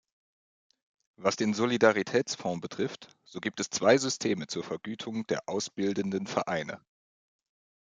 Was 1.17 1.35
den 1.35 1.53
Solidaritätsfonds 1.53 2.59
betrifft, 2.59 3.15
so 3.23 3.39
gibt 3.39 3.59
es 3.59 3.69
zwei 3.69 3.99
Systeme 3.99 4.47
zur 4.47 4.63
Vergütung 4.63 5.27
der 5.27 5.47
ausbildenden 5.47 6.25
Vereine. 6.25 6.83